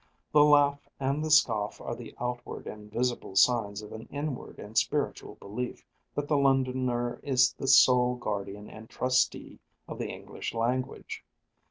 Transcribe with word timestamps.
The 0.31 0.43
laugh 0.43 0.89
and 0.99 1.23
the 1.23 1.29
scoff 1.29 1.79
are 1.79 1.95
the 1.95 2.15
outward 2.19 2.65
and 2.65 2.91
visible 2.91 3.35
signs 3.35 3.83
of 3.83 3.91
an 3.93 4.07
inward 4.09 4.57
and 4.57 4.75
spiritual 4.75 5.35
belief 5.35 5.85
that 6.15 6.27
the 6.27 6.37
Londoner 6.39 7.19
is 7.21 7.53
the 7.53 7.67
sole 7.67 8.15
guardian 8.15 8.67
and 8.67 8.89
trustee 8.89 9.59
of 9.87 9.99
the 9.99 10.07
English 10.09 10.55
language. 10.55 11.23